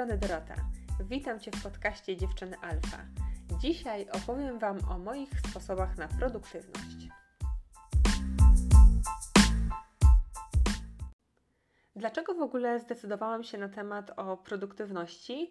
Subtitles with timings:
[0.00, 0.54] strony Dorota.
[1.00, 2.98] Witam Cię w podcaście Dziewczyny Alfa.
[3.58, 7.08] Dzisiaj opowiem Wam o moich sposobach na produktywność.
[11.96, 15.50] Dlaczego w ogóle zdecydowałam się na temat o produktywności?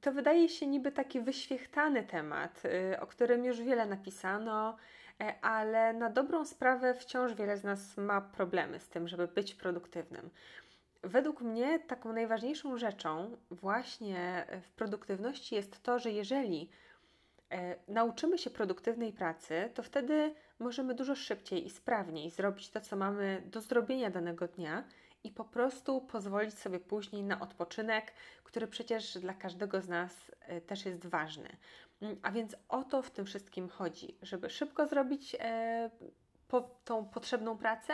[0.00, 4.76] To wydaje się niby taki wyświechtany temat, y, o którym już wiele napisano,
[5.20, 9.54] e, ale na dobrą sprawę wciąż wiele z nas ma problemy z tym, żeby być
[9.54, 10.30] produktywnym.
[11.02, 16.70] Według mnie taką najważniejszą rzeczą właśnie w produktywności jest to, że jeżeli
[17.50, 22.96] e, nauczymy się produktywnej pracy, to wtedy możemy dużo szybciej i sprawniej zrobić to, co
[22.96, 24.84] mamy do zrobienia danego dnia
[25.24, 28.12] i po prostu pozwolić sobie później na odpoczynek,
[28.44, 31.48] który przecież dla każdego z nas e, też jest ważny.
[32.02, 35.90] Mm, a więc o to w tym wszystkim chodzi, żeby szybko zrobić e,
[36.84, 37.92] tą potrzebną pracę,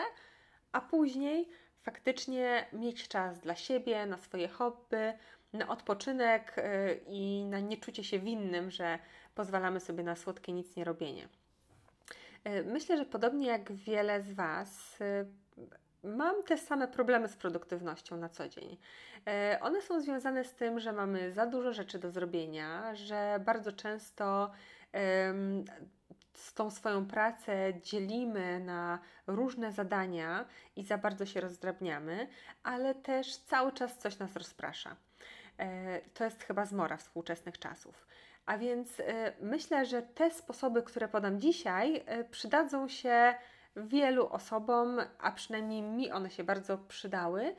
[0.73, 1.48] a później
[1.87, 5.12] faktycznie mieć czas dla siebie, na swoje hobby,
[5.53, 8.98] na odpoczynek y, i na nieczucie się winnym, że
[9.34, 11.29] pozwalamy sobie na słodkie nic nie robienie.
[12.48, 15.27] Y, myślę, że podobnie jak wiele z Was, y,
[16.03, 18.77] mam te same problemy z produktywnością na co dzień.
[19.61, 24.51] One są związane z tym, że mamy za dużo rzeczy do zrobienia, że bardzo często
[26.37, 30.45] z tą swoją pracę dzielimy na różne zadania
[30.77, 32.29] i za bardzo się rozdrabniamy,
[32.62, 34.97] ale też cały czas coś nas rozprasza.
[35.59, 38.07] E, to jest chyba zmora współczesnych czasów.
[38.47, 43.34] A więc e, myślę, że te sposoby, które podam dzisiaj, e, przydadzą się
[43.77, 47.57] wielu osobom, a przynajmniej mi one się bardzo przydały.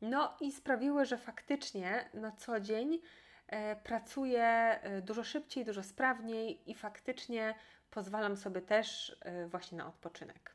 [0.00, 3.00] No i sprawiły, że faktycznie na co dzień
[3.84, 7.54] pracuję dużo szybciej, dużo sprawniej i faktycznie
[7.90, 10.54] pozwalam sobie też y, właśnie na odpoczynek.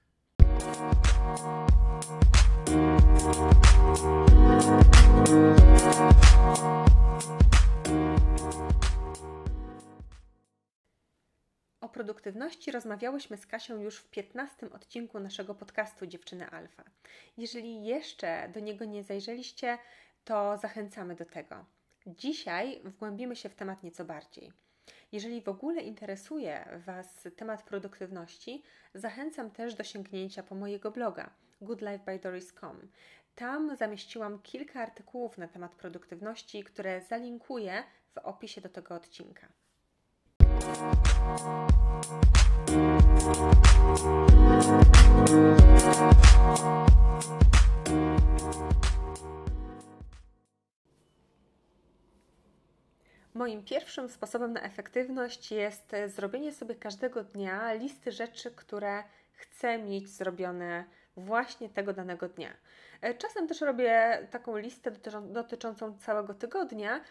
[11.82, 16.84] O produktywności rozmawiałyśmy z Kasią już w 15 odcinku naszego podcastu Dziewczyny Alfa.
[17.38, 19.78] Jeżeli jeszcze do niego nie zajrzeliście,
[20.26, 21.66] to zachęcamy do tego.
[22.08, 24.65] Dzisiaj wgłębimy się w temat nieco bardziej.
[25.12, 28.64] Jeżeli w ogóle interesuje Was temat produktywności,
[28.94, 31.30] zachęcam też do sięgnięcia po mojego bloga
[31.62, 32.78] goodlifebydoris.com.
[33.36, 39.48] Tam zamieściłam kilka artykułów na temat produktywności, które zalinkuję w opisie do tego odcinka.
[53.36, 59.04] Moim pierwszym sposobem na efektywność jest e, zrobienie sobie każdego dnia listy rzeczy, które
[59.34, 60.86] chcę mieć zrobione
[61.18, 62.50] właśnie tego danego dnia.
[63.02, 64.92] E, czasem też robię taką listę
[65.22, 67.02] dotyczącą całego tygodnia,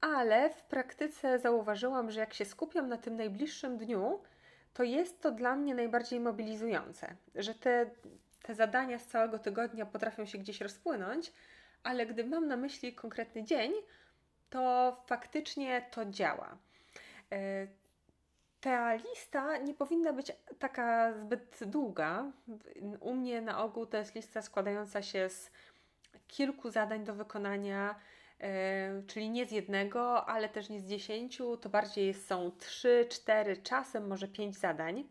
[0.00, 4.20] ale w praktyce zauważyłam, że jak się skupiam na tym najbliższym dniu,
[4.74, 7.90] to jest to dla mnie najbardziej mobilizujące, że te,
[8.42, 11.32] te zadania z całego tygodnia potrafią się gdzieś rozpłynąć,
[11.82, 13.72] ale gdy mam na myśli konkretny dzień,
[14.52, 16.56] to faktycznie to działa.
[17.32, 17.66] E,
[18.60, 22.32] ta lista nie powinna być taka zbyt długa.
[23.00, 25.50] U mnie na ogół to jest lista składająca się z
[26.28, 27.94] kilku zadań do wykonania,
[28.40, 33.56] e, czyli nie z jednego, ale też nie z dziesięciu, to bardziej są trzy, cztery,
[33.56, 35.04] czasem może pięć zadań.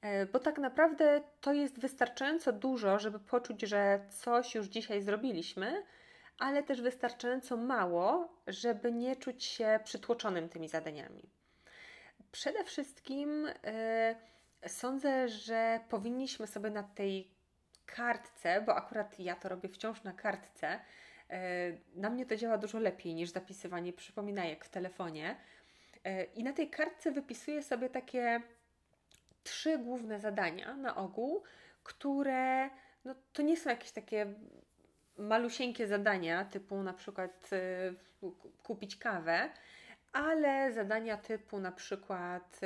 [0.00, 5.82] E, bo tak naprawdę to jest wystarczająco dużo, żeby poczuć, że coś już dzisiaj zrobiliśmy,
[6.38, 11.22] ale też wystarczająco mało, żeby nie czuć się przytłoczonym tymi zadaniami.
[12.32, 13.44] Przede wszystkim
[14.62, 17.30] yy, sądzę, że powinniśmy sobie na tej
[17.86, 20.80] kartce, bo akurat ja to robię wciąż na kartce,
[21.30, 21.36] yy,
[21.94, 25.36] na mnie to działa dużo lepiej niż zapisywanie przypominajek w telefonie.
[26.04, 28.42] Yy, I na tej kartce wypisuję sobie takie
[29.42, 31.42] trzy główne zadania na ogół,
[31.82, 32.70] które
[33.04, 34.34] no, to nie są jakieś takie
[35.18, 37.94] malusieńkie zadania, typu na przykład y,
[38.62, 39.50] kupić kawę,
[40.12, 42.60] ale zadania typu na przykład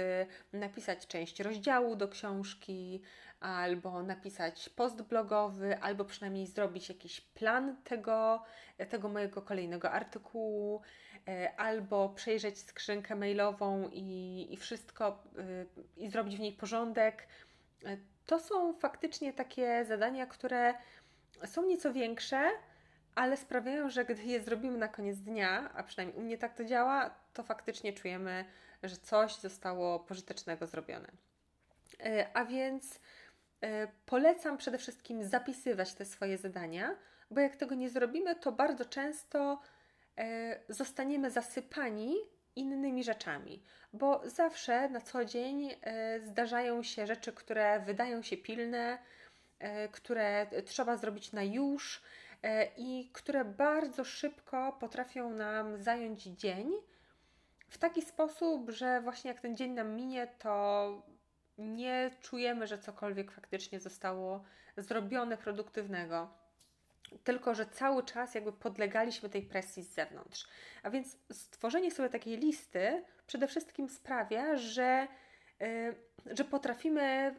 [0.52, 3.02] y, napisać część rozdziału do książki,
[3.40, 8.42] albo napisać post blogowy, albo przynajmniej zrobić jakiś plan tego,
[8.90, 10.82] tego mojego kolejnego artykułu,
[11.28, 15.22] y, albo przejrzeć skrzynkę mailową i, i wszystko
[15.96, 17.26] i zrobić w niej porządek.
[18.26, 20.74] To są faktycznie takie zadania, które
[21.44, 22.50] są nieco większe,
[23.14, 26.64] ale sprawiają, że gdy je zrobimy na koniec dnia, a przynajmniej u mnie tak to
[26.64, 28.44] działa, to faktycznie czujemy,
[28.82, 31.08] że coś zostało pożytecznego zrobione.
[32.00, 33.00] E, a więc
[33.60, 36.96] e, polecam przede wszystkim zapisywać te swoje zadania,
[37.30, 39.60] bo jak tego nie zrobimy, to bardzo często
[40.68, 42.16] zostaniemy zasypani
[42.56, 43.62] innymi rzeczami,
[43.92, 45.70] bo zawsze na co dzień
[46.26, 48.98] zdarzają się rzeczy, które wydają się pilne,
[49.92, 52.02] które trzeba zrobić na już
[52.76, 56.72] i które bardzo szybko potrafią nam zająć dzień
[57.68, 61.02] w taki sposób, że właśnie jak ten dzień nam minie, to
[61.58, 64.44] nie czujemy, że cokolwiek faktycznie zostało
[64.76, 66.30] zrobione produktywnego.
[67.24, 70.48] Tylko, że cały czas jakby podlegaliśmy tej presji z zewnątrz.
[70.82, 75.08] A więc stworzenie sobie takiej listy przede wszystkim sprawia, że,
[75.60, 75.94] yy,
[76.26, 77.34] że potrafimy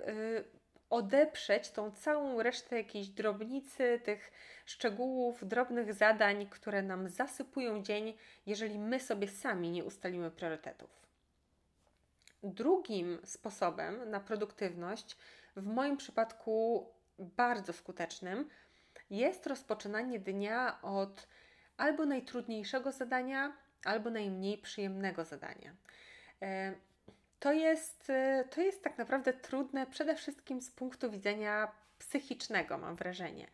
[0.93, 4.31] odeprzeć tą całą resztę jakiejś drobnicy, tych
[4.65, 10.89] szczegółów, drobnych zadań, które nam zasypują dzień, jeżeli my sobie sami nie ustalimy priorytetów.
[12.43, 15.17] Drugim sposobem na produktywność,
[15.55, 16.87] w moim przypadku
[17.19, 18.49] bardzo skutecznym,
[19.09, 21.27] jest rozpoczynanie dnia od
[21.77, 25.75] albo najtrudniejszego zadania, albo najmniej przyjemnego zadania.
[27.43, 32.95] To jest, y, to jest tak naprawdę trudne przede wszystkim z punktu widzenia psychicznego, mam
[32.95, 33.47] wrażenie,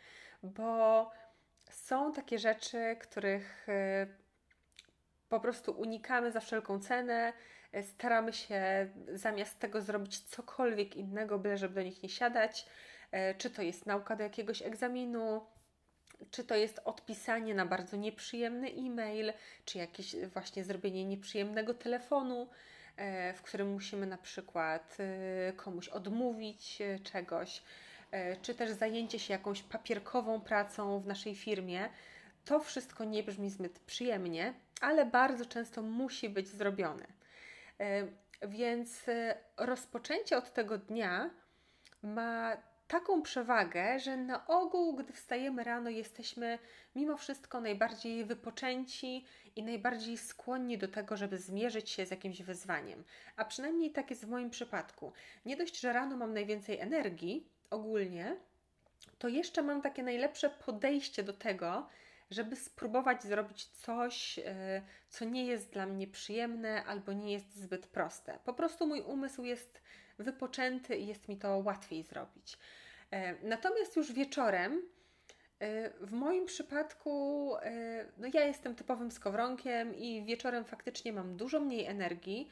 [0.43, 1.11] bo
[1.71, 4.07] są takie rzeczy, których y,
[5.29, 7.33] po prostu unikamy za wszelką cenę,
[7.75, 12.65] y, staramy się zamiast tego zrobić cokolwiek innego, byle żeby do nich nie siadać.
[13.37, 15.45] Czy to jest nauka do jakiegoś egzaminu,
[16.31, 19.33] czy to jest odpisanie na bardzo nieprzyjemny e-mail,
[19.65, 22.49] czy jakieś właśnie zrobienie nieprzyjemnego telefonu.
[22.99, 27.63] E, w którym musimy na przykład e, komuś odmówić e, czegoś,
[28.41, 31.89] czy też zajęcie się jakąś papierkową pracą w naszej firmie.
[32.45, 37.07] To wszystko nie brzmi zbyt przyjemnie, ale bardzo często musi być zrobione.
[38.41, 39.05] Więc
[39.57, 41.29] rozpoczęcie od tego dnia
[42.01, 42.57] ma
[42.89, 46.59] taką przewagę, że na ogół, gdy wstajemy rano, jesteśmy
[46.95, 49.25] mimo wszystko najbardziej wypoczęci
[49.55, 53.03] i najbardziej skłonni do tego, żeby zmierzyć się z jakimś wyzwaniem.
[53.35, 55.13] A przynajmniej tak jest w moim przypadku.
[55.45, 58.37] Nie dość, że rano mam najwięcej energii ogólnie,
[59.17, 61.87] to jeszcze mam takie najlepsze podejście do tego,
[62.31, 67.87] żeby spróbować zrobić coś, e, co nie jest dla mnie przyjemne albo nie jest zbyt
[67.87, 68.39] proste.
[68.45, 69.81] Po prostu mój umysł jest
[70.17, 72.57] wypoczęty i jest mi to łatwiej zrobić.
[73.11, 74.81] E, natomiast już wieczorem,
[75.59, 81.59] e, w moim przypadku, e, no ja jestem typowym skowronkiem i wieczorem faktycznie mam dużo
[81.59, 82.51] mniej energii,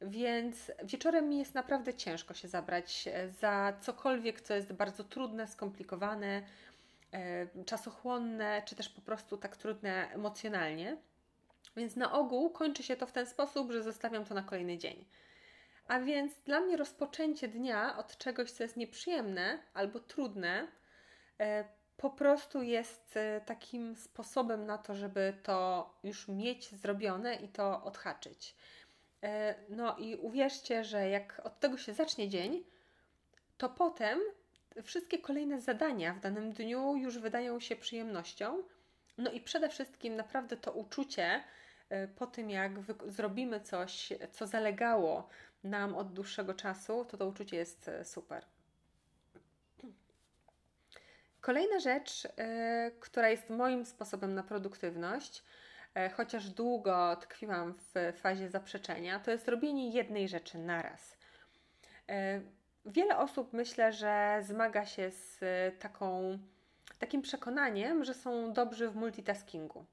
[0.00, 3.08] więc wieczorem mi jest naprawdę ciężko się zabrać
[3.40, 6.42] za cokolwiek, co jest bardzo trudne, skomplikowane,
[7.66, 10.96] czasochłonne, czy też po prostu tak trudne emocjonalnie.
[11.76, 15.04] Więc na ogół kończy się to w ten sposób, że zostawiam to na kolejny dzień.
[15.88, 20.68] A więc dla mnie rozpoczęcie dnia od czegoś, co jest nieprzyjemne albo trudne,
[21.40, 21.64] e,
[21.96, 27.84] po prostu jest e, takim sposobem na to, żeby to już mieć zrobione i to
[27.84, 28.56] odhaczyć.
[29.22, 32.64] E, no i uwierzcie, że jak od tego się zacznie dzień,
[33.58, 34.20] to potem
[34.82, 38.62] wszystkie kolejne zadania w danym dniu już wydają się przyjemnością.
[39.18, 41.44] No i przede wszystkim naprawdę to uczucie
[42.16, 42.72] po tym, jak
[43.06, 45.28] zrobimy coś, co zalegało
[45.64, 48.44] nam od dłuższego czasu, to to uczucie jest e, super.
[51.40, 55.44] Kolejna rzecz, e, która jest moim sposobem na produktywność,
[55.94, 61.16] e, chociaż długo tkwiłam w fazie zaprzeczenia, to jest robienie jednej rzeczy naraz.
[62.86, 65.40] Wiele osób myślę, że zmaga się z
[65.78, 66.38] taką,
[66.98, 69.84] takim przekonaniem, że są dobrzy w multitaskingu,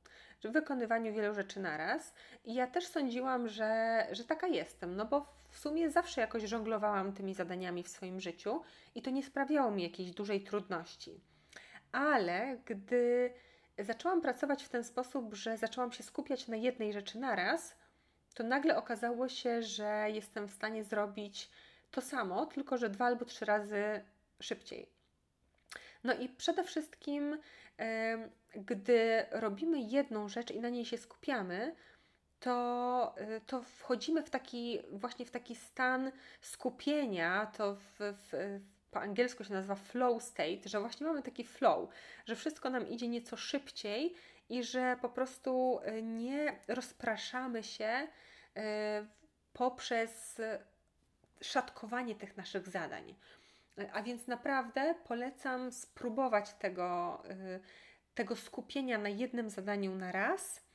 [0.44, 2.14] w wykonywaniu wielu rzeczy naraz.
[2.46, 7.14] I ja też sądziłam, że, że taka jestem, no bo w sumie zawsze jakoś żonglowałam
[7.14, 8.62] tymi zadaniami w swoim życiu
[8.96, 11.22] i to nie sprawiało mi jakiejś dużej trudności.
[11.92, 13.34] Ale gdy
[13.80, 17.76] zaczęłam pracować w ten sposób, że zaczęłam się skupiać na jednej rzeczy naraz,
[18.34, 21.50] to nagle okazało się, że jestem w stanie zrobić
[21.92, 24.06] to samo, tylko że dwa albo trzy razy
[24.42, 24.90] szybciej.
[26.04, 27.40] No i przede wszystkim,
[28.56, 31.76] gdy robimy jedną rzecz i na niej się skupiamy,
[32.42, 38.60] to, y, to wchodzimy w taki, właśnie w taki stan skupienia, to w, w,
[38.92, 41.90] po angielsku się nazywa flow state, że właśnie mamy taki flow,
[42.26, 44.16] że wszystko nam idzie nieco szybciej
[44.50, 48.08] i że po prostu y, nie rozpraszamy się
[48.58, 48.62] y,
[49.54, 50.42] poprzez
[51.42, 53.16] szatkowanie tych naszych zadań.
[53.94, 57.24] A więc naprawdę polecam spróbować tego,
[58.16, 60.71] tego skupienia na jednym zadaniu na raz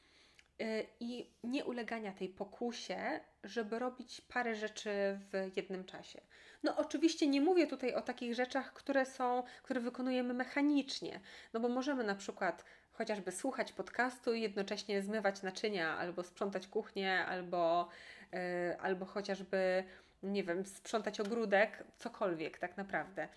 [1.01, 4.91] i nie ulegania tej pokusie, żeby robić parę rzeczy
[5.33, 6.21] w jednym czasie.
[6.63, 11.21] No oczywiście nie mówię tutaj o takich rzeczach, które są, które wykonujemy mechanicznie,
[11.53, 17.27] no bo możemy na przykład chociażby słuchać podcastu i jednocześnie zmywać naczynia, albo sprzątać kuchnię,
[17.27, 17.89] albo,
[18.33, 18.39] yy,
[18.81, 19.85] albo chociażby,
[20.23, 23.29] nie wiem, sprzątać ogródek, cokolwiek tak naprawdę.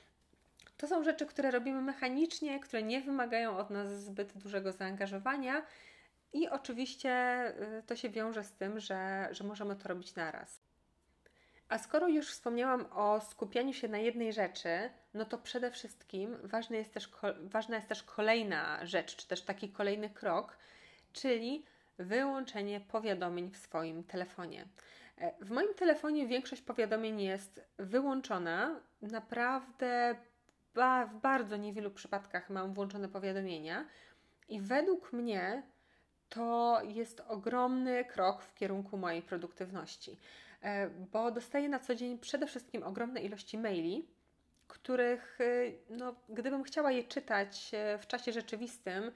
[0.77, 5.65] To są rzeczy, które robimy mechanicznie, które nie wymagają od nas zbyt dużego zaangażowania.
[6.33, 7.13] I oczywiście
[7.79, 10.61] y, to się wiąże z tym, że, że możemy to robić naraz.
[11.69, 16.77] A skoro już wspomniałam o skupianiu się na jednej rzeczy, no to przede wszystkim ważna
[16.77, 17.09] jest też,
[17.41, 20.57] ważna jest też kolejna rzecz, czy też taki kolejny krok,
[21.13, 21.65] czyli
[21.97, 24.67] wyłączenie powiadomień w swoim telefonie.
[25.17, 28.79] E, w moim telefonie większość powiadomień jest wyłączona.
[29.01, 30.15] Naprawdę
[31.09, 33.85] w bardzo niewielu przypadkach mam włączone powiadomienia
[34.49, 35.63] i według mnie
[36.29, 40.17] to jest ogromny krok w kierunku mojej produktywności,
[40.61, 44.07] e, bo dostaję na co dzień przede wszystkim ogromne ilości maili,
[44.67, 45.45] których, e,
[45.89, 49.11] no, gdybym chciała je czytać e, w czasie rzeczywistym,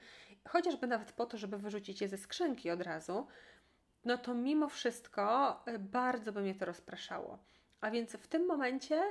[0.48, 3.26] chociażby nawet po to, żeby wyrzucić je ze skrzynki od razu,
[4.04, 7.38] no to mimo wszystko bardzo by mnie to rozpraszało.
[7.80, 9.02] A więc w tym momencie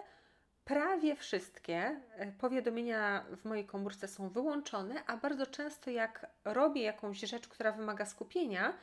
[0.66, 7.20] prawie wszystkie e, powiadomienia w mojej komórce są wyłączone, a bardzo często jak robię jakąś
[7.20, 8.74] rzecz, która wymaga skupienia,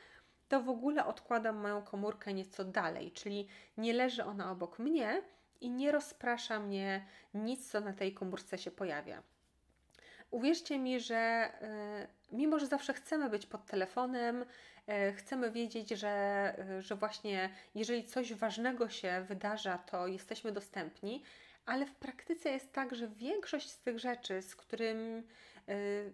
[0.49, 5.23] to w ogóle odkładam moją komórkę nieco dalej, czyli nie leży ona obok mnie
[5.61, 9.23] i nie rozprasza mnie nic, co na tej komórce się pojawia.
[10.31, 11.53] Uwierzcie mi, że
[12.33, 18.05] y, mimo, że zawsze chcemy być pod telefonem, y, chcemy wiedzieć, że, że właśnie jeżeli
[18.05, 21.23] coś ważnego się wydarza, to jesteśmy dostępni,
[21.67, 25.23] ale w praktyce jest tak, że większość z tych rzeczy, z, którym,
[25.67, 26.13] yy,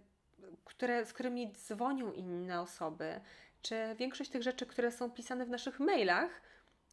[0.64, 3.20] które, z którymi dzwonią inne osoby,
[3.62, 6.42] czy większość tych rzeczy, które są pisane w naszych mailach,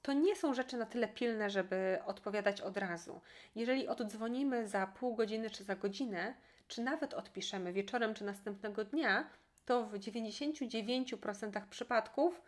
[0.01, 3.21] to nie są rzeczy na tyle pilne, żeby odpowiadać od razu.
[3.55, 6.33] Jeżeli oddzwonimy za pół godziny czy za godzinę,
[6.67, 9.29] czy nawet odpiszemy wieczorem czy następnego dnia,
[9.65, 12.41] to w 99% przypadków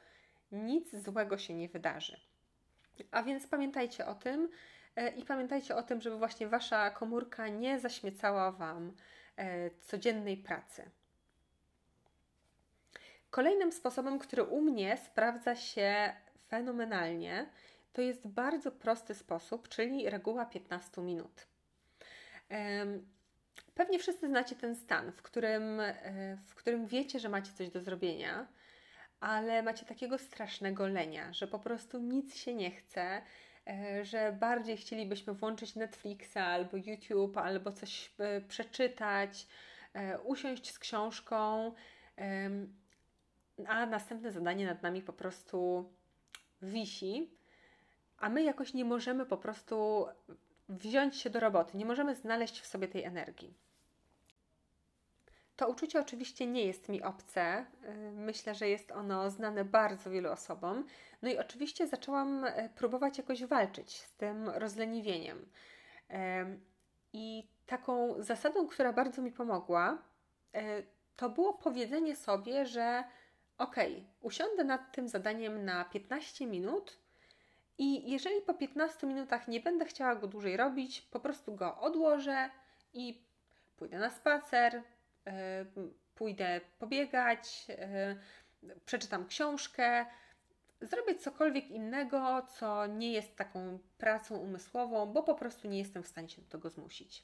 [0.52, 2.20] nic złego się nie wydarzy.
[3.12, 4.50] A więc pamiętajcie o tym,
[5.18, 8.94] I pamiętajcie o tym, żeby właśnie Wasza komórka nie zaśmiecała Wam
[9.38, 10.90] e, codziennej pracy.
[13.30, 16.14] Kolejnym sposobem, który u mnie sprawdza się
[16.48, 17.50] fenomenalnie,
[17.94, 21.48] to jest bardzo prosty sposób, czyli reguła 15 minut.
[23.76, 27.82] Pewnie wszyscy znacie ten stan, w którym, e, w którym wiecie, że macie coś do
[27.82, 28.48] zrobienia,
[29.20, 33.55] ale macie takiego strasznego lenia, że po prostu nic się nie chce E,
[34.04, 39.48] że bardziej chcielibyśmy włączyć Netflixa albo YouTube, albo coś e, przeczytać,
[39.94, 41.72] e, usiąść z książką,
[43.68, 45.90] a następne zadanie nad nami po prostu
[46.62, 47.30] wisi,
[48.18, 50.08] a my jakoś nie możemy po prostu
[50.70, 53.54] wziąć się do roboty, nie możemy znaleźć w sobie tej energii.
[55.56, 57.66] To uczucie oczywiście nie jest mi obce.
[57.84, 60.86] Y, myślę, że jest ono znane bardzo wielu osobom.
[61.22, 65.46] No i oczywiście zaczęłam e, próbować jakoś walczyć z tym rozleniwieniem.
[67.14, 69.98] I taką zasadą, która bardzo mi pomogła,
[70.54, 70.84] e,
[71.16, 73.04] to było powiedzenie sobie, że
[73.58, 73.76] ok,
[74.22, 76.98] usiądę nad tym zadaniem na 15 minut
[77.78, 82.50] i jeżeli po 15 minutach nie będę chciała go dłużej robić, po prostu go odłożę
[82.94, 83.22] i
[83.78, 84.84] pójdę na spacer,
[86.16, 88.16] pójdę pobiegać, e,
[88.86, 90.06] przeczytam książkę,
[90.82, 96.08] zrobię cokolwiek innego, co nie jest taką pracą umysłową, bo po prostu nie jestem w
[96.08, 97.24] stanie się do tego zmusić.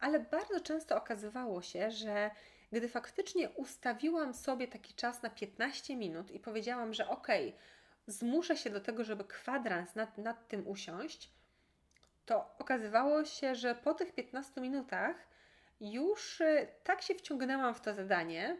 [0.00, 2.30] Ale bardzo często okazywało się, że
[2.72, 7.28] gdy faktycznie ustawiłam sobie taki czas na 15 minut i powiedziałam, że ok,
[8.06, 11.30] zmuszę się do tego, żeby kwadrans nad, nad tym usiąść,
[12.26, 15.16] to okazywało się, że po tych 15 minutach
[15.80, 18.56] już y, tak się wciągnęłam w to zadanie,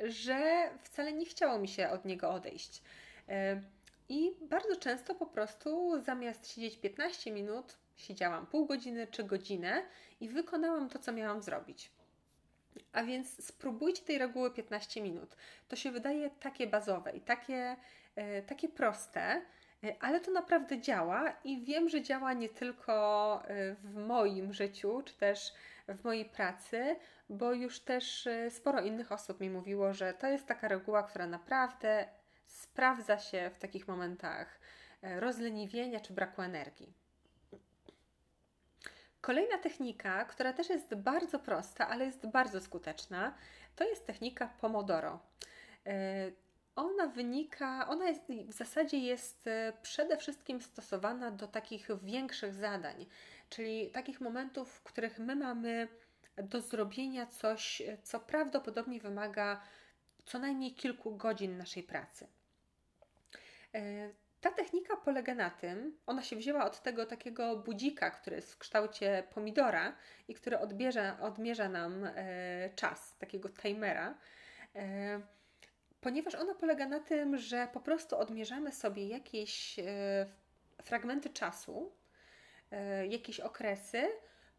[0.00, 2.82] że wcale nie chciało mi się od niego odejść.
[3.28, 3.32] Y,
[4.08, 9.82] I bardzo często po prostu zamiast siedzieć 15 minut, siedziałam pół godziny czy godzinę
[10.20, 11.90] i wykonałam to, co miałam zrobić.
[12.92, 15.36] A więc spróbujcie tej reguły 15 minut.
[15.68, 17.76] To się wydaje takie bazowe i takie,
[18.18, 19.42] y, takie proste,
[20.00, 23.42] ale to naprawdę działa i wiem, że działa nie tylko
[23.84, 25.52] w moim życiu, czy też
[25.88, 26.96] w mojej pracy,
[27.28, 31.26] bo już też y, sporo innych osób mi mówiło, że to jest taka reguła, która
[31.26, 32.08] naprawdę
[32.46, 34.60] sprawdza się w takich momentach
[35.02, 36.94] e, rozleniwienia czy braku energii.
[39.20, 43.34] Kolejna technika, która też jest bardzo prosta, ale jest bardzo skuteczna,
[43.76, 45.20] to jest technika Pomodoro.
[45.86, 46.30] E,
[46.76, 53.06] ona wynika, ona jest, w zasadzie jest e, przede wszystkim stosowana do takich większych zadań
[53.48, 55.88] czyli takich momentów, w których my mamy
[56.36, 59.60] do zrobienia coś, co prawdopodobnie wymaga
[60.28, 62.26] co najmniej kilku godzin naszej pracy.
[63.74, 68.52] E, ta technika polega na tym, ona się wzięła od tego takiego budzika, który jest
[68.52, 69.96] w kształcie pomidora
[70.28, 70.58] i który
[71.20, 74.18] odmierza nam e, czas, takiego timera,
[74.74, 75.20] e,
[76.00, 79.76] ponieważ ona polega na tym, że po prostu odmierzamy sobie jakieś
[80.82, 81.92] fragmenty czasu,
[83.08, 84.08] jakieś okresy,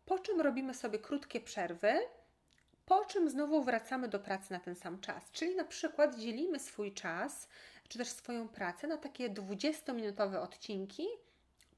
[0.05, 1.99] po czym robimy sobie krótkie przerwy
[2.89, 5.31] po czym znowu wracamy do pracy na ten sam czas.
[5.31, 7.47] Czyli na przykład dzielimy swój czas,
[7.87, 11.07] czy też swoją pracę na takie 20-minutowe odcinki,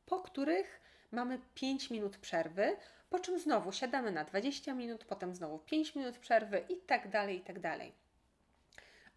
[0.05, 2.75] po których mamy 5 minut przerwy,
[3.09, 7.37] po czym znowu siadamy na 20 minut, potem znowu 5 minut przerwy i tak dalej,
[7.37, 7.93] i tak dalej.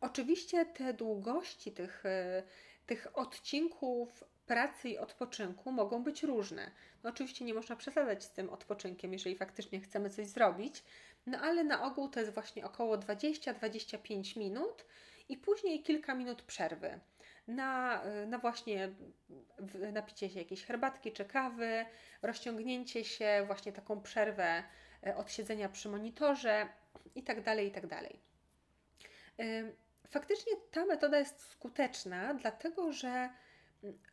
[0.01, 2.43] Oczywiście te długości tych, e,
[2.87, 6.71] tych odcinków pracy i odpoczynku mogą być różne.
[7.03, 10.85] No oczywiście nie można przesadzać z tym odpoczynkiem, jeżeli faktycznie chcemy coś zrobić,
[11.27, 14.85] no ale na ogół to jest właśnie około 20-25 minut
[15.29, 17.01] i później kilka minut przerwy
[17.49, 18.91] na, na właśnie
[19.93, 21.87] napicie się jakiejś herbatki czy kawy,
[22.23, 24.63] rozciągnięcie się, właśnie taką przerwę
[25.07, 26.69] e, od siedzenia przy monitorze
[27.15, 27.41] i tak
[30.09, 33.31] Faktycznie ta metoda jest skuteczna, dlatego że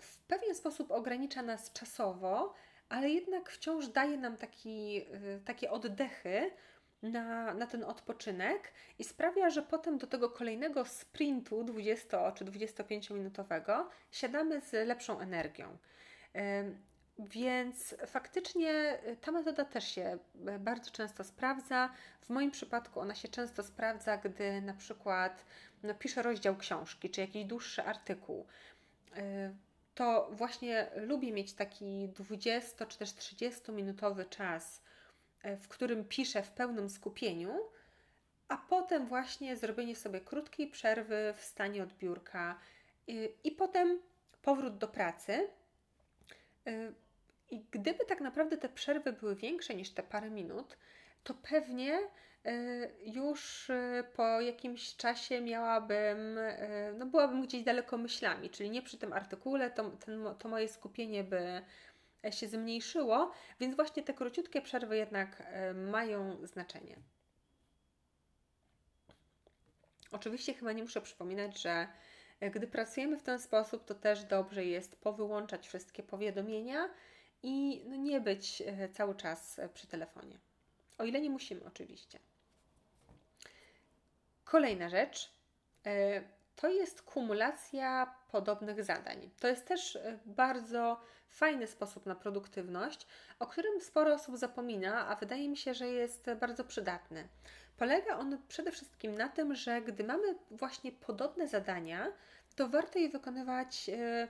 [0.01, 2.53] w pewien sposób ogranicza nas czasowo,
[2.89, 6.51] ale jednak wciąż daje nam taki, y, takie oddechy
[7.01, 13.09] na, na ten odpoczynek i sprawia, że potem do tego kolejnego sprintu 20 czy 25
[13.09, 15.77] minutowego siadamy z lepszą energią.
[17.29, 20.17] Więc faktycznie y, ta metoda też się
[20.55, 21.89] y, bardzo często sprawdza.
[22.21, 25.45] W moim przypadku ona się często sprawdza, gdy na przykład
[25.83, 28.45] no, piszę rozdział książki czy jakiś dłuższy artykuł.
[29.17, 29.55] Y,
[29.95, 34.81] to właśnie lubię mieć taki 20 czy też 30 minutowy czas,
[35.45, 37.59] y, w którym piszę w pełnym skupieniu,
[38.47, 42.59] a potem właśnie zrobienie sobie krótkiej przerwy w stanie od biurka
[43.09, 43.99] y, i potem
[44.41, 45.47] powrót do pracy.
[47.51, 50.77] I gdyby tak naprawdę te przerwy były większe niż te parę minut,
[51.23, 51.99] to pewnie
[53.05, 58.97] już y, po jakimś czasie miałabym, y, no byłabym gdzieś daleko myślami, czyli nie przy
[58.97, 61.61] tym artykule, to, ten, to moje skupienie by
[62.31, 65.43] się zmniejszyło, więc właśnie te króciutkie przerwy jednak
[65.75, 66.97] mają znaczenie.
[70.11, 71.87] Oczywiście chyba nie muszę przypominać, że
[72.51, 76.89] gdy pracujemy w ten sposób, to też dobrze jest powyłączać wszystkie powiadomienia
[77.43, 80.39] i no nie być cały czas przy telefonie.
[80.97, 82.19] O ile nie musimy, oczywiście.
[84.51, 85.31] Kolejna rzecz
[85.85, 86.21] e,
[86.55, 89.29] to jest kumulacja podobnych zadań.
[89.39, 93.07] To jest też e, bardzo fajny sposób na produktywność,
[93.39, 97.27] o którym sporo osób zapomina, a wydaje mi się, że jest bardzo przydatny.
[97.77, 102.11] Polega on przede wszystkim na tym, że gdy mamy właśnie podobne zadania,
[102.55, 104.27] to warto je wykonywać e,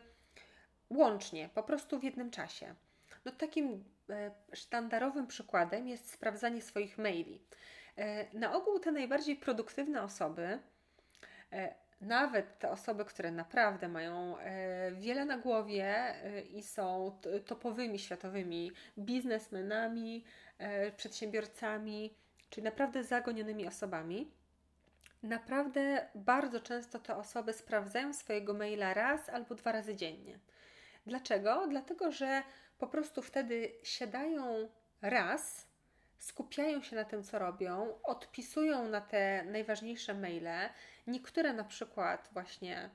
[0.89, 2.75] łącznie, po prostu w jednym czasie.
[3.25, 3.84] No, takim
[4.53, 7.41] sztandarowym przykładem jest sprawdzanie swoich maili.
[7.97, 10.60] E, na ogół te najbardziej produktywne osoby,
[11.54, 16.15] e, nawet te osoby, które naprawdę mają e, wiele na głowie
[16.54, 20.23] i są topowymi światowymi biznesmenami,
[20.97, 22.13] przedsiębiorcami,
[22.49, 24.32] czyli naprawdę zagonionymi osobami,
[25.23, 30.39] naprawdę bardzo często te osoby sprawdzają swojego maila raz albo dwa razy dziennie.
[31.06, 31.67] Dlaczego?
[31.67, 32.43] Dlatego, że
[32.77, 34.69] po prostu wtedy siadają
[35.01, 35.70] raz
[36.21, 40.69] skupiają się na tym, co robią, odpisują na te najważniejsze maile.
[41.07, 42.89] Niektóre na przykład właśnie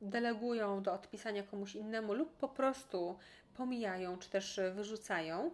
[0.00, 3.18] delegują do odpisania komuś innemu lub po prostu
[3.54, 5.50] pomijają czy też wyrzucają,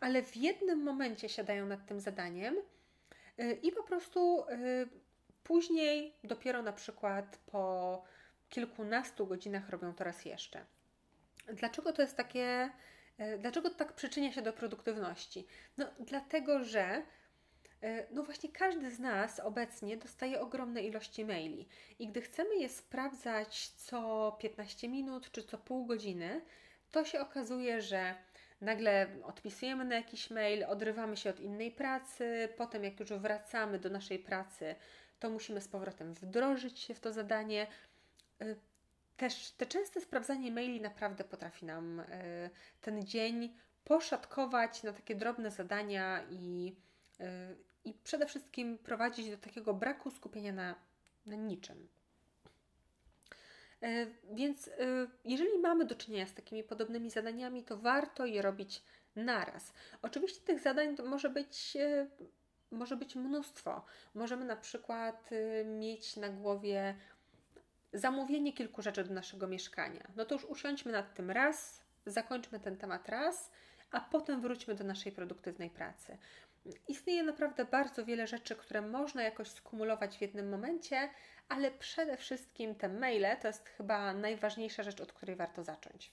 [0.00, 2.56] ale w jednym momencie siadają nad tym zadaniem
[3.40, 4.88] y, i po prostu y,
[5.44, 8.04] później dopiero na przykład po
[8.48, 10.64] kilkunastu godzinach robią to raz jeszcze.
[11.52, 12.70] Dlaczego to jest takie
[13.38, 15.46] dlaczego tak przyczynia się do produktywności?
[15.76, 17.02] No, dlatego, że
[17.82, 22.68] e, no właśnie każdy z nas obecnie dostaje ogromne ilości maili i gdy chcemy je
[22.68, 26.40] sprawdzać co 15 minut czy co pół godziny,
[26.90, 28.14] to się okazuje, że
[28.60, 33.90] nagle odpisujemy na jakiś mail, odrywamy się od innej pracy, potem jak już wracamy do
[33.90, 34.74] naszej pracy,
[35.18, 37.66] to musimy z powrotem wdrożyć się w to zadanie.
[39.16, 42.50] Też te częste sprawdzanie maili naprawdę potrafi nam e,
[42.80, 46.76] ten dzień poszatkować na takie drobne zadania i,
[47.20, 50.74] e, i przede wszystkim prowadzić do takiego braku skupienia na,
[51.26, 51.88] na niczym.
[53.82, 54.70] E, więc
[55.24, 58.82] jeżeli mamy do czynienia z takimi podobnymi zadaniami, to warto je robić
[59.16, 59.72] naraz.
[60.02, 61.76] Oczywiście tych zadań może być
[62.70, 63.84] może być mnóstwo.
[64.14, 65.30] Możemy na przykład
[65.64, 66.96] mieć na głowie
[67.98, 70.08] zamówienie kilku rzeczy do naszego mieszkania.
[70.16, 73.50] No to już usiądźmy nad tym raz, zakończmy ten temat raz,
[73.90, 76.18] a potem wróćmy do naszej produktywnej pracy.
[76.88, 81.10] Istnieje naprawdę bardzo wiele rzeczy, które można jakoś skumulować w jednym momencie,
[81.48, 86.12] ale przede wszystkim te maile to jest chyba najważniejsza rzecz, od której warto zacząć.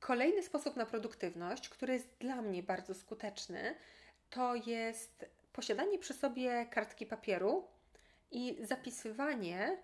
[0.00, 3.74] Kolejny sposób na produktywność, który jest dla mnie bardzo skuteczny,
[4.30, 7.68] to jest posiadanie przy sobie kartki papieru
[8.30, 9.78] i zapisywanie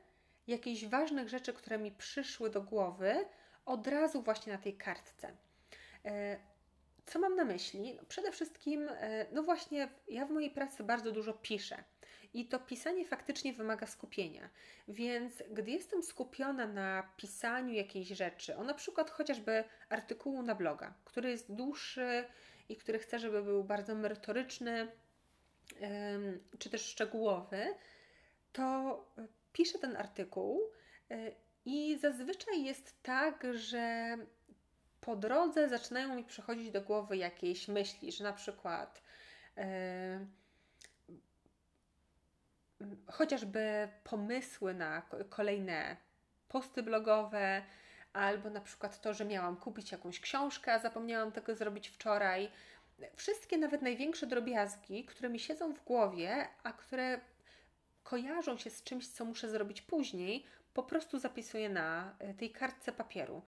[0.47, 3.25] jakichś ważnych rzeczy, które mi przyszły do głowy,
[3.67, 5.37] od razu właśnie na tej kartce.
[6.05, 6.37] E,
[7.07, 7.95] co mam na myśli?
[7.95, 11.85] No przede wszystkim, e, no właśnie, ja w mojej pracy bardzo dużo piszę.
[12.35, 14.51] I to pisanie faktycznie wymaga skupienia.
[14.89, 20.95] Więc gdy jestem skupiona na pisaniu jakiejś rzeczy, o na przykład chociażby artykułu na bloga,
[21.05, 22.25] który jest dłuższy
[22.69, 24.89] i który chcę, żeby był bardzo merytoryczny,
[26.59, 27.75] czy też szczegółowy,
[28.53, 29.05] to
[29.53, 30.61] piszę ten artykuł
[31.11, 31.33] e,
[31.65, 34.17] i zazwyczaj jest tak, że
[35.01, 39.03] po drodze zaczynają mi przychodzić do głowy jakieś myśli, że na przykład
[43.07, 45.97] chociażby pomysły na kolejne
[46.49, 47.63] posty blogowe,
[48.13, 52.51] albo na przykład to, że miałam kupić jakąś książkę, a zapomniałam tego zrobić wczoraj.
[53.17, 57.21] Wszystkie, nawet największe drobiazgi, które mi siedzą w głowie, a które
[58.03, 62.93] kojarzą się z czymś, co muszę zrobić później, po prostu zapisuję na e, tej kartce
[62.93, 63.43] papieru.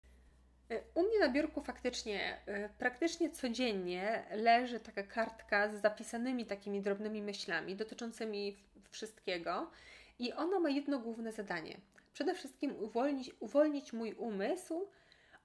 [0.69, 6.81] E, u mnie na biurku faktycznie e, praktycznie codziennie leży taka kartka z zapisanymi takimi
[6.81, 8.57] drobnymi myślami dotyczącymi
[8.89, 9.71] wszystkiego
[10.19, 11.77] i ona ma jedno główne zadanie.
[12.13, 14.87] Przede wszystkim uwolnić, uwolnić mój umysł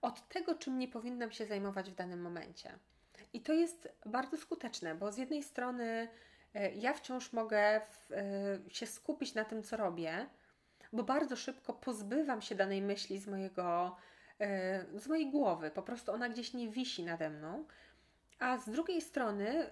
[0.02, 2.78] od tego, czym nie powinnam się zajmować w danym momencie.
[3.32, 6.08] I to jest bardzo skuteczne, bo z jednej strony
[6.54, 8.10] e, ja wciąż mogę w,
[8.68, 10.26] się skupić na tym, co robię,
[10.92, 13.96] bo bardzo szybko pozbywam się danej myśli z mojego
[14.94, 17.64] z mojej głowy, po prostu ona gdzieś nie wisi nade mną,
[18.38, 19.70] a z drugiej strony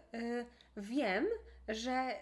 [0.76, 1.26] wiem,
[1.68, 2.12] że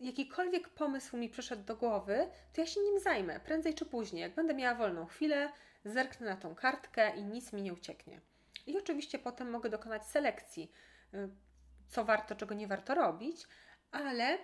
[0.00, 4.22] jakikolwiek pomysł mi przyszedł do głowy, to ja się nim zajmę, prędzej czy później.
[4.22, 5.52] Jak będę miała wolną chwilę,
[5.84, 8.20] zerknę na tą kartkę i nic mi nie ucieknie.
[8.66, 10.72] I oczywiście potem mogę dokonać selekcji,
[11.14, 11.28] y,
[11.88, 13.46] co warto, czego nie warto robić,
[13.90, 14.38] ale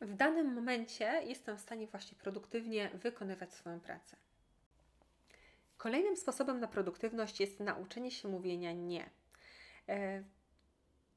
[0.00, 4.16] w danym momencie jestem w stanie właśnie produktywnie wykonywać swoją pracę.
[5.76, 9.10] Kolejnym sposobem na produktywność jest nauczenie się mówienia nie.
[9.88, 10.22] E,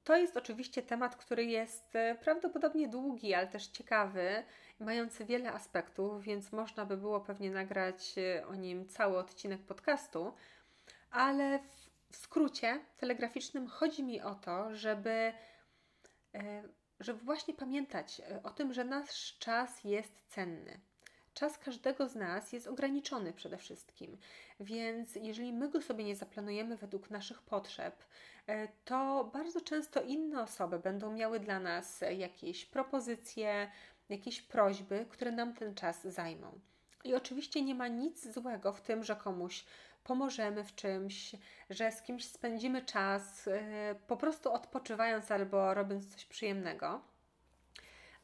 [0.03, 4.43] to jest oczywiście temat, który jest e, prawdopodobnie długi, ale też ciekawy,
[4.79, 10.34] mający wiele aspektów, więc można by było pewnie nagrać e, o nim cały odcinek podcastu,
[11.12, 15.34] ale w skrócie telegraficznym chodzi mi o to, żeby,
[17.00, 20.82] żeby właśnie pamiętać o tym, że nasz czas jest cenny
[21.34, 24.17] Czas każdego z nas jest ograniczony przede wszystkim,
[24.60, 28.04] więc jeżeli my go sobie nie zaplanujemy według naszych potrzeb,
[28.47, 33.71] e, to bardzo często inne osoby będą miały dla nas jakieś propozycje,
[34.10, 36.60] jakieś prośby, które nam ten czas zajmą.
[37.04, 39.65] I oczywiście nie ma nic złego w tym, że komuś
[40.03, 41.35] pomożemy w czymś,
[41.69, 47.01] że z kimś spędzimy czas, e, po prostu odpoczywając albo robiąc coś przyjemnego.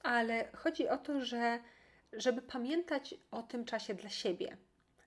[0.03, 1.59] Ale chodzi o to, że
[2.13, 4.57] żeby pamiętać o tym czasie dla siebie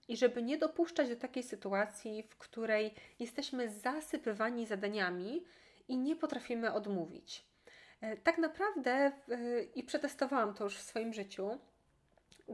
[0.09, 5.45] i żeby nie dopuszczać do takiej sytuacji, w której jesteśmy zasypywani zadaniami
[5.89, 7.45] i nie potrafimy odmówić.
[8.01, 9.13] E, tak naprawdę,
[9.75, 11.59] i przetestowałam to już w swoim życiu,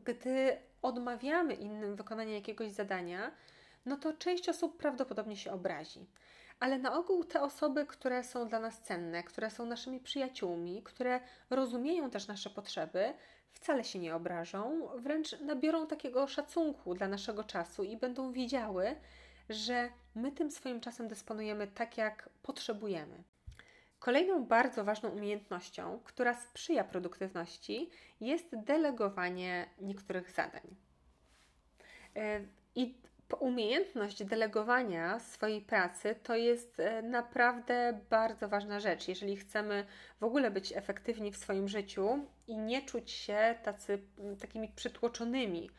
[0.04, 3.32] gdy odmawiamy innym wykonania jakiegoś zadania,
[3.86, 6.06] no to część osób prawdopodobnie się obrazi.
[6.60, 11.20] Ale na ogół te osoby, które są dla nas cenne, które są naszymi przyjaciółmi, które
[11.50, 13.14] rozumieją też nasze potrzeby,
[13.52, 18.96] wcale się nie obrażą, wręcz nabiorą takiego szacunku dla naszego czasu i będą wiedziały,
[19.48, 23.22] że my tym swoim czasem dysponujemy tak, jak potrzebujemy.
[23.98, 30.76] Kolejną bardzo ważną umiejętnością, która sprzyja produktywności, jest delegowanie niektórych zadań.
[32.16, 32.40] E,
[32.74, 32.94] I
[33.34, 39.86] umiejętność delegowania swojej pracy to jest e, naprawdę bardzo ważna rzecz, jeżeli chcemy
[40.20, 43.98] w ogóle być efektywni w swoim życiu i nie czuć się tacy,
[44.40, 45.70] takimi przytłoczonymi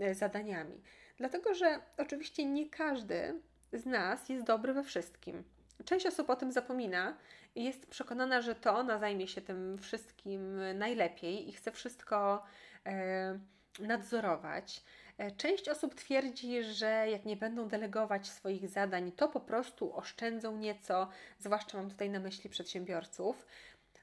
[0.00, 0.82] e, zadaniami.
[1.18, 3.40] Dlatego, że oczywiście nie każdy
[3.72, 5.44] z nas jest dobry we wszystkim.
[5.84, 7.16] Część osób o tym zapomina
[7.54, 12.42] i jest przekonana, że to ona zajmie się tym wszystkim najlepiej i chce wszystko
[12.86, 13.38] e,
[13.78, 14.82] nadzorować.
[15.18, 20.56] E, część osób twierdzi, że jak nie będą delegować swoich zadań, to po prostu oszczędzą
[20.56, 23.46] nieco, zwłaszcza mam tutaj na myśli przedsiębiorców,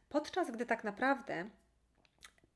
[0.09, 1.49] podczas gdy tak naprawdę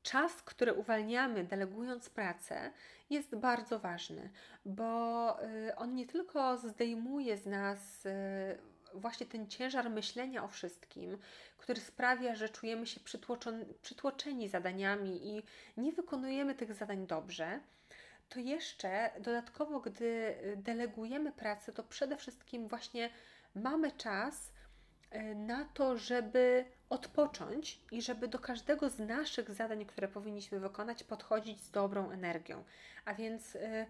[0.02, 2.72] czas, który uwalniamy delegując pracę,
[3.10, 4.30] jest bardzo ważny,
[4.64, 8.10] bo y, on nie tylko zdejmuje z nas y,
[8.94, 11.18] właśnie ten ciężar myślenia o wszystkim,
[11.58, 13.00] który sprawia, że czujemy się
[13.82, 15.42] przytłoczeni zadaniami i
[15.76, 17.60] nie wykonujemy tych zadań dobrze,
[18.28, 23.10] to jeszcze dodatkowo, gdy delegujemy pracę, to przede wszystkim właśnie
[23.54, 24.52] mamy czas
[25.14, 31.04] y, na to, żeby odpocząć i żeby do każdego z naszych zadań, które powinniśmy wykonać,
[31.04, 32.64] podchodzić z dobrą energią.
[33.04, 33.86] A więc y,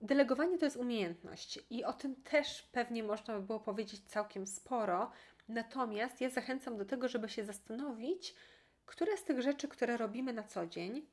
[0.00, 5.10] delegowanie to jest umiejętność i o tym też pewnie można by było powiedzieć całkiem sporo.
[5.48, 8.34] Natomiast ja zachęcam do tego, żeby się zastanowić,
[8.86, 11.06] które z tych rzeczy, które robimy na co dzień,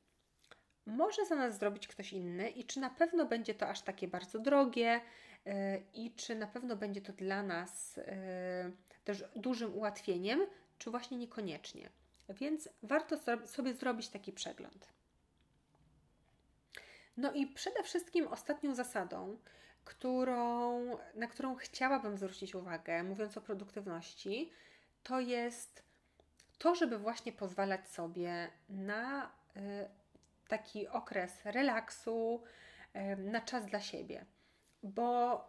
[0.90, 4.38] może za nas zrobić ktoś inny i czy na pewno będzie to aż takie bardzo
[4.38, 5.00] drogie
[5.46, 5.50] y,
[5.94, 8.02] i czy na pewno będzie to dla nas y,
[9.04, 10.46] też dużym ułatwieniem,
[10.78, 11.90] czy właśnie niekoniecznie.
[12.28, 14.88] Więc warto sobie zrobić taki przegląd.
[17.16, 19.38] No i przede wszystkim ostatnią zasadą,
[19.84, 20.80] którą,
[21.14, 24.52] na którą chciałabym zwrócić uwagę, mówiąc o produktywności,
[25.02, 25.82] to jest
[26.58, 29.26] to, żeby właśnie pozwalać sobie na
[29.56, 29.60] y,
[30.50, 32.42] taki okres relaksu,
[33.18, 34.26] na czas dla siebie.
[34.82, 35.44] Bo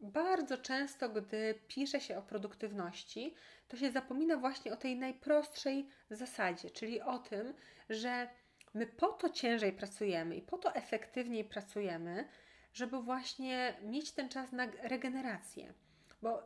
[0.00, 3.34] bardzo często, gdy pisze się o produktywności,
[3.68, 7.54] to się zapomina właśnie o tej najprostszej zasadzie, czyli o tym,
[7.90, 8.28] że
[8.74, 12.28] my po to ciężej pracujemy i po to efektywniej pracujemy,
[12.72, 15.74] żeby właśnie mieć ten czas na regenerację.
[16.22, 16.42] Bo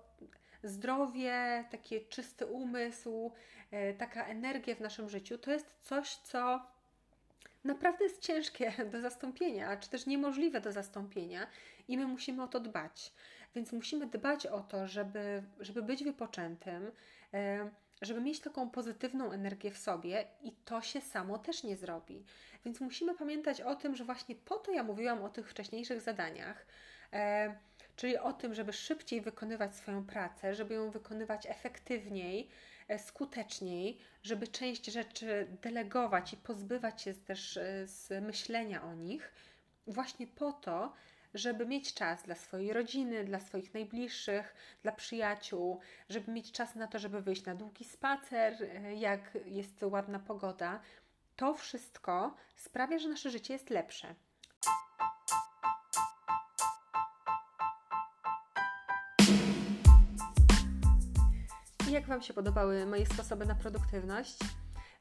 [0.62, 3.33] zdrowie, taki czysty umysł,
[3.71, 6.76] e, taka energia w naszym życiu to jest coś, co
[7.66, 11.46] naprawdę jest ciężkie do zastąpienia, czy też niemożliwe do zastąpienia
[11.88, 13.12] i my musimy o to dbać.
[13.55, 16.92] Więc musimy dbać o to, żeby, żeby być wypoczętym,
[17.35, 17.70] e,
[18.02, 22.24] żeby mieć taką pozytywną energię w sobie i to się samo też nie zrobi.
[22.64, 26.66] Więc musimy pamiętać o tym, że właśnie po to ja mówiłam o tych wcześniejszych zadaniach,
[27.12, 27.55] e,
[27.96, 32.48] czyli o tym, żeby szybciej wykonywać swoją pracę, żeby ją wykonywać efektywniej,
[32.99, 39.33] skuteczniej, żeby część rzeczy delegować i pozbywać się też z myślenia o nich,
[39.87, 40.92] właśnie po to,
[41.35, 46.87] żeby mieć czas dla swojej rodziny, dla swoich najbliższych, dla przyjaciół, żeby mieć czas na
[46.87, 50.81] to, żeby wyjść na długi spacer, e, jak jest ładna pogoda.
[51.37, 54.14] To wszystko sprawia, że nasze życie jest lepsze.
[61.97, 64.39] Jak Wam się podobały moje sposoby na produktywność?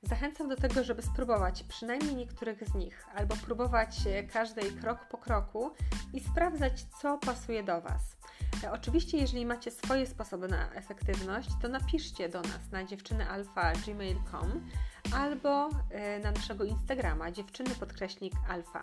[0.02, 3.90] Zachęcam do tego, żeby spróbować przynajmniej niektórych z nich, albo próbować
[4.34, 5.72] każdej krok po kroku
[6.14, 8.18] i sprawdzać, co pasuje do Was.
[8.72, 14.70] Oczywiście, jeżeli macie swoje sposoby na efektywność, to napiszcie do nas na dziewczynyalfa.gmail.com
[15.14, 18.82] albo e, na naszego Instagrama dziewczyny podkreśnik alfa.